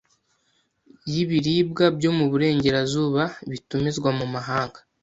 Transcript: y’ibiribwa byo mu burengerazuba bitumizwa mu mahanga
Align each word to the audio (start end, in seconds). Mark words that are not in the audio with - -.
y’ibiribwa 1.11 1.85
byo 1.97 2.11
mu 2.17 2.25
burengerazuba 2.31 3.23
bitumizwa 3.51 4.09
mu 4.19 4.25
mahanga 4.33 4.79